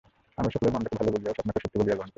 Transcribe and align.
আমরা 0.39 0.51
সকলেই 0.55 0.73
মন্দকে 0.75 0.97
ভাল 0.99 1.07
বলিয়া 1.13 1.31
ও 1.31 1.35
স্বপ্নকে 1.37 1.61
সত্য 1.63 1.75
বলিয়া 1.79 1.95
গ্রহণ 1.97 2.03
করি। 2.07 2.09